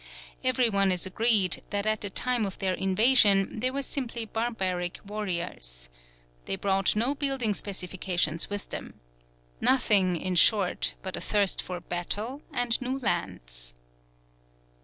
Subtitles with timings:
[0.43, 4.99] Every one is agreed that at the time of their invasion they were simply barbaric
[5.05, 5.89] warriors.
[6.45, 8.99] They brought no building specifications with them.
[9.59, 13.75] Nothing, in short, but a thirst for battle and new lands.